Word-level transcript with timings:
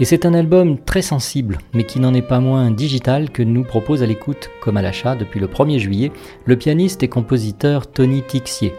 Et 0.00 0.04
c'est 0.04 0.26
un 0.26 0.34
album 0.34 0.78
très 0.78 1.02
sensible, 1.02 1.58
mais 1.74 1.84
qui 1.84 2.00
n'en 2.00 2.14
est 2.14 2.22
pas 2.22 2.40
moins 2.40 2.70
digital 2.70 3.30
que 3.30 3.42
nous 3.42 3.64
propose 3.64 4.02
à 4.02 4.06
l'écoute, 4.06 4.50
comme 4.60 4.76
à 4.76 4.82
l'achat 4.82 5.16
depuis 5.16 5.40
le 5.40 5.46
1er 5.46 5.78
juillet, 5.78 6.12
le 6.44 6.56
pianiste 6.56 7.02
et 7.02 7.08
compositeur 7.08 7.90
Tony 7.90 8.22
Tixier. 8.22 8.74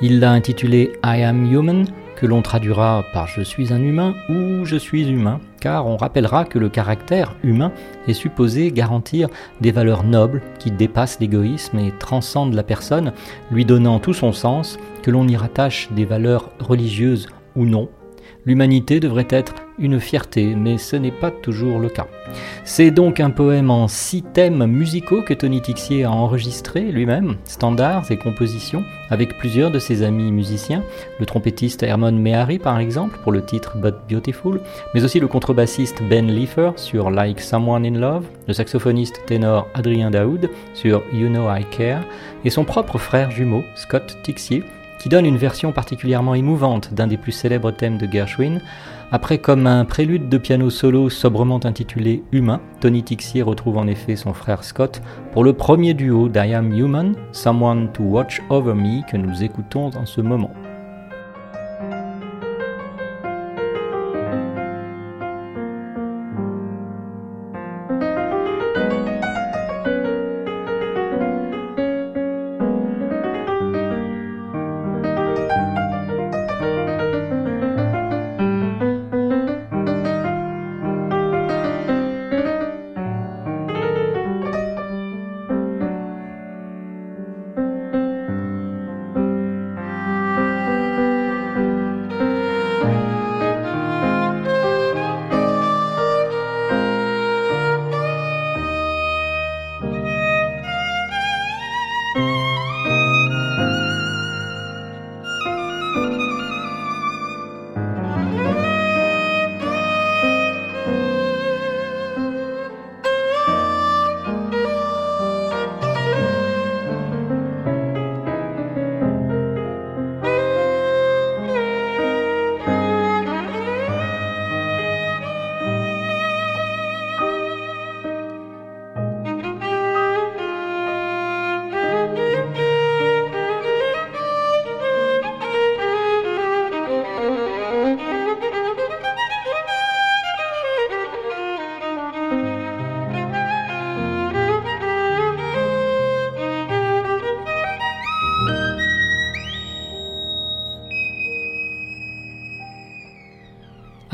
Il 0.00 0.20
l'a 0.20 0.32
intitulé 0.32 0.92
I 1.04 1.22
Am 1.22 1.50
Human, 1.52 1.86
que 2.16 2.26
l'on 2.26 2.42
traduira 2.42 3.04
par 3.12 3.26
Je 3.26 3.42
suis 3.42 3.72
un 3.72 3.82
humain 3.82 4.14
ou 4.28 4.64
Je 4.64 4.76
suis 4.76 5.08
humain, 5.08 5.40
car 5.60 5.86
on 5.86 5.96
rappellera 5.96 6.44
que 6.44 6.58
le 6.58 6.68
caractère 6.68 7.34
humain 7.42 7.72
est 8.08 8.14
supposé 8.14 8.70
garantir 8.70 9.28
des 9.60 9.72
valeurs 9.72 10.04
nobles 10.04 10.42
qui 10.58 10.70
dépassent 10.70 11.20
l'égoïsme 11.20 11.78
et 11.78 11.92
transcendent 11.98 12.54
la 12.54 12.62
personne, 12.62 13.12
lui 13.50 13.64
donnant 13.64 13.98
tout 13.98 14.14
son 14.14 14.32
sens, 14.32 14.78
que 15.02 15.10
l'on 15.10 15.26
y 15.28 15.36
rattache 15.36 15.90
des 15.92 16.04
valeurs 16.04 16.50
religieuses 16.60 17.28
ou 17.56 17.64
non. 17.64 17.88
L'humanité 18.46 19.00
devrait 19.00 19.26
être 19.30 19.54
une 19.78 20.00
fierté, 20.00 20.54
mais 20.54 20.78
ce 20.78 20.96
n'est 20.96 21.10
pas 21.10 21.30
toujours 21.30 21.78
le 21.78 21.88
cas. 21.88 22.06
C'est 22.64 22.90
donc 22.90 23.20
un 23.20 23.30
poème 23.30 23.70
en 23.70 23.88
six 23.88 24.22
thèmes 24.22 24.66
musicaux 24.66 25.22
que 25.22 25.34
Tony 25.34 25.60
Tixier 25.60 26.04
a 26.04 26.10
enregistré 26.10 26.82
lui-même, 26.92 27.36
standards 27.44 28.10
et 28.10 28.16
compositions, 28.16 28.84
avec 29.10 29.38
plusieurs 29.38 29.70
de 29.70 29.78
ses 29.78 30.02
amis 30.02 30.30
musiciens, 30.30 30.82
le 31.18 31.26
trompettiste 31.26 31.82
Herman 31.82 32.18
Mehari 32.18 32.58
par 32.58 32.78
exemple 32.78 33.18
pour 33.22 33.32
le 33.32 33.44
titre 33.44 33.76
But 33.76 33.94
Beautiful, 34.08 34.60
mais 34.94 35.04
aussi 35.04 35.20
le 35.20 35.28
contrebassiste 35.28 36.02
Ben 36.08 36.30
Leifer 36.30 36.70
sur 36.76 37.10
Like 37.10 37.40
Someone 37.40 37.86
in 37.86 37.98
Love, 37.98 38.26
le 38.46 38.54
saxophoniste 38.54 39.20
ténor 39.26 39.68
Adrien 39.74 40.10
Daoud 40.10 40.50
sur 40.74 41.02
You 41.12 41.28
Know 41.28 41.48
I 41.48 41.64
Care, 41.70 42.04
et 42.44 42.50
son 42.50 42.64
propre 42.64 42.98
frère 42.98 43.30
jumeau, 43.30 43.62
Scott 43.74 44.18
Tixier, 44.22 44.62
qui 44.98 45.08
donne 45.08 45.26
une 45.26 45.36
version 45.36 45.72
particulièrement 45.72 46.34
émouvante 46.34 46.94
d'un 46.94 47.06
des 47.06 47.16
plus 47.16 47.32
célèbres 47.32 47.70
thèmes 47.70 47.98
de 47.98 48.10
Gershwin, 48.10 48.60
après, 49.14 49.38
comme 49.38 49.68
un 49.68 49.84
prélude 49.84 50.28
de 50.28 50.38
piano 50.38 50.70
solo 50.70 51.08
sobrement 51.08 51.60
intitulé 51.64 52.24
Humain, 52.32 52.60
Tony 52.80 53.02
Tixier 53.04 53.42
retrouve 53.42 53.76
en 53.76 53.86
effet 53.86 54.16
son 54.16 54.32
frère 54.32 54.64
Scott 54.64 55.02
pour 55.32 55.44
le 55.44 55.52
premier 55.52 55.94
duo 55.94 56.28
d'I 56.28 56.52
Am 56.52 56.72
Human, 56.72 57.14
Someone 57.30 57.92
to 57.92 58.02
Watch 58.02 58.42
Over 58.50 58.74
Me, 58.74 59.08
que 59.08 59.16
nous 59.16 59.44
écoutons 59.44 59.90
en 59.94 60.06
ce 60.06 60.20
moment. 60.20 60.50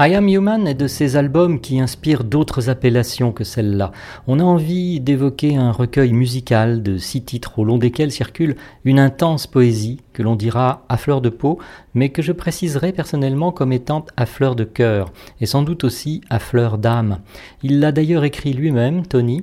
I 0.03 0.15
Am 0.15 0.31
Human 0.31 0.67
est 0.67 0.73
de 0.73 0.87
ces 0.87 1.17
albums 1.17 1.61
qui 1.61 1.79
inspirent 1.79 2.25
d'autres 2.25 2.71
appellations 2.71 3.33
que 3.33 3.45
celle-là. 3.45 3.93
On 4.27 4.41
a 4.41 4.43
envie 4.43 4.99
d'évoquer 4.99 5.57
un 5.57 5.73
recueil 5.73 6.15
musical 6.15 6.83
de 6.83 6.97
six 6.97 7.23
titres 7.23 7.59
au 7.59 7.65
long 7.65 7.77
desquels 7.77 8.11
circule 8.11 8.57
une 8.87 8.99
intense 8.99 9.47
poésie 9.47 10.01
que 10.15 10.23
l'on 10.23 10.37
dira 10.37 10.87
à 10.89 10.97
fleur 10.97 11.21
de 11.21 11.29
peau, 11.29 11.59
mais 11.93 12.09
que 12.09 12.23
je 12.23 12.33
préciserai 12.33 12.93
personnellement 12.93 13.53
comme 13.53 13.75
étant 13.75 14.07
à 14.17 14.25
fleur 14.25 14.57
de 14.57 14.65
cœur, 14.65 15.13
et 15.39 15.45
sans 15.45 15.63
doute 15.63 15.85
aussi 15.85 16.23
à 16.31 16.39
fleur 16.39 16.79
d'âme. 16.79 17.19
Il 17.63 17.79
l'a 17.79 17.93
d'ailleurs 17.93 18.25
écrit 18.25 18.55
lui-même, 18.55 19.07
Tony. 19.07 19.43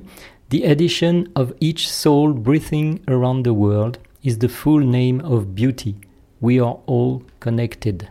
The 0.50 0.64
edition 0.64 1.22
of 1.36 1.52
each 1.60 1.86
soul 1.86 2.32
breathing 2.32 2.98
around 3.06 3.44
the 3.44 3.54
world 3.54 3.98
is 4.24 4.38
the 4.38 4.48
full 4.48 4.84
name 4.84 5.22
of 5.24 5.54
beauty. 5.54 5.94
We 6.40 6.60
are 6.60 6.78
all 6.88 7.20
connected 7.38 8.08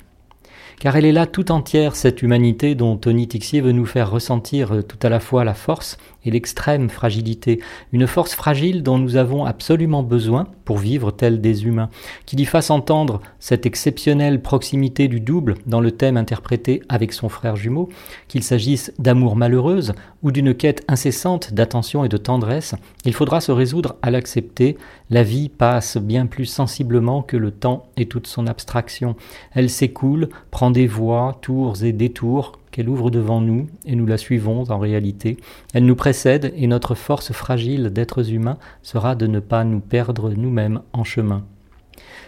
car 0.80 0.96
elle 0.96 1.06
est 1.06 1.12
là 1.12 1.26
tout 1.26 1.52
entière, 1.52 1.96
cette 1.96 2.22
humanité 2.22 2.76
dont 2.76 2.98
Tony 2.98 3.28
Tixier 3.28 3.62
veut 3.62 3.72
nous 3.72 3.86
faire 3.86 4.12
ressentir 4.12 4.74
euh, 4.74 4.82
tout 4.84 5.00
à 5.02 5.10
la 5.10 5.20
fois 5.20 5.44
la 5.44 5.56
force 5.56 5.98
et 6.24 6.32
l'extrême 6.32 6.90
fragilité, 6.90 7.62
une 7.94 8.06
force 8.06 8.36
fragile 8.36 8.84
dont 8.84 8.98
nous 8.98 9.16
avons 9.16 9.46
absolument 9.46 10.04
besoin 10.04 10.48
pour 10.66 10.78
vivre 10.78 11.12
tels 11.12 11.42
des 11.42 11.66
humains, 11.66 11.90
qu'il 12.26 12.40
y 12.40 12.46
fasse 12.46 12.70
entendre 12.70 13.22
cette 13.40 13.66
exceptionnelle 13.66 14.42
proximité 14.42 15.08
du 15.08 15.20
double 15.20 15.56
dans 15.66 15.80
le 15.80 15.92
thème 15.92 16.18
interprété 16.18 16.84
avec 16.90 17.14
son 17.14 17.30
frère 17.30 17.56
jumeau, 17.56 17.90
qu'il 18.28 18.44
s'agisse 18.44 18.92
d'amour 19.00 19.36
malheureuse 19.36 19.94
ou 20.22 20.32
d'une 20.32 20.54
quête 20.54 20.84
incessante 20.88 21.54
d'attention 21.54 22.04
et 22.04 22.10
de 22.10 22.18
tendresse, 22.18 22.76
il 23.06 23.14
faudra 23.14 23.40
se 23.40 23.52
résoudre 23.52 23.96
à 24.02 24.12
l'accepter, 24.12 24.78
la 25.10 25.24
vie 25.24 25.50
passe 25.50 25.98
bien 25.98 26.26
plus 26.26 26.46
sensiblement 26.46 27.22
que 27.22 27.38
le 27.38 27.52
temps 27.52 27.88
et 27.96 28.08
toute 28.08 28.28
son 28.28 28.48
abstraction, 28.48 29.16
elle 29.54 29.70
s'écoule, 29.70 30.30
prend 30.52 30.72
des 30.72 30.88
voies, 30.88 31.38
tours 31.42 31.84
et 31.84 31.94
détours, 31.94 32.60
qu'elle 32.72 32.90
ouvre 32.90 33.10
devant 33.10 33.42
nous 33.42 33.68
et 33.86 33.96
nous 33.96 34.06
la 34.06 34.18
suivons 34.18 34.70
en 34.70 34.78
réalité. 34.78 35.38
Elle 35.74 35.86
nous 35.86 35.96
précède 35.96 36.54
et 36.56 36.68
notre 36.68 36.94
force 36.94 37.32
fragile 37.32 37.90
d'êtres 37.90 38.32
humains 38.32 38.58
sera 38.84 39.16
de 39.16 39.28
ne 39.28 39.40
pas 39.40 39.64
nous 39.64 39.80
perdre 39.80 40.32
nous-mêmes 40.32 40.82
en 40.94 41.04
chemin. 41.04 41.44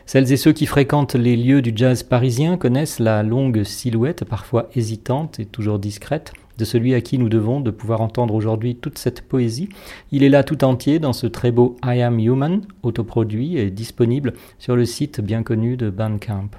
Celles 0.05 0.31
et 0.31 0.37
ceux 0.37 0.53
qui 0.53 0.65
fréquentent 0.65 1.13
les 1.13 1.37
lieux 1.37 1.61
du 1.61 1.71
jazz 1.75 2.01
parisien 2.01 2.57
connaissent 2.57 2.97
la 2.97 3.21
longue 3.21 3.63
silhouette, 3.63 4.25
parfois 4.25 4.69
hésitante 4.75 5.39
et 5.39 5.45
toujours 5.45 5.77
discrète, 5.77 6.33
de 6.59 6.65
celui 6.65 6.93
à 6.93 7.01
qui 7.01 7.17
nous 7.17 7.29
devons 7.29 7.61
de 7.61 7.71
pouvoir 7.71 8.01
entendre 8.01 8.35
aujourd'hui 8.35 8.75
toute 8.75 8.97
cette 8.97 9.21
poésie. 9.21 9.69
Il 10.11 10.23
est 10.23 10.29
là 10.29 10.43
tout 10.43 10.63
entier 10.63 10.99
dans 10.99 11.13
ce 11.13 11.25
très 11.25 11.51
beau 11.51 11.77
I 11.83 12.01
Am 12.01 12.19
Human, 12.19 12.61
autoproduit 12.83 13.57
et 13.57 13.71
disponible 13.71 14.33
sur 14.59 14.75
le 14.75 14.85
site 14.85 15.21
bien 15.21 15.41
connu 15.41 15.77
de 15.77 15.89
Bandcamp. 15.89 16.49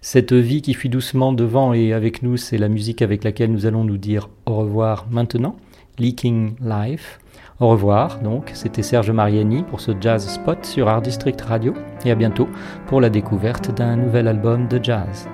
Cette 0.00 0.32
vie 0.32 0.62
qui 0.62 0.74
fuit 0.74 0.88
doucement 0.88 1.32
devant 1.32 1.74
et 1.74 1.92
avec 1.92 2.22
nous, 2.22 2.36
c'est 2.36 2.58
la 2.58 2.68
musique 2.68 3.02
avec 3.02 3.22
laquelle 3.24 3.52
nous 3.52 3.66
allons 3.66 3.84
nous 3.84 3.98
dire 3.98 4.28
au 4.46 4.56
revoir 4.56 5.06
maintenant. 5.10 5.56
Leaking 5.98 6.54
Life. 6.62 7.20
Au 7.60 7.68
revoir, 7.68 8.20
donc, 8.20 8.50
c'était 8.54 8.82
Serge 8.82 9.10
Mariani 9.10 9.62
pour 9.62 9.80
ce 9.80 9.92
Jazz 10.00 10.26
Spot 10.26 10.64
sur 10.64 10.88
Art 10.88 11.02
District 11.02 11.40
Radio 11.42 11.74
et 12.04 12.10
à 12.10 12.14
bientôt 12.14 12.48
pour 12.86 13.00
la 13.00 13.10
découverte 13.10 13.74
d'un 13.74 13.96
nouvel 13.96 14.26
album 14.26 14.66
de 14.68 14.82
jazz. 14.82 15.28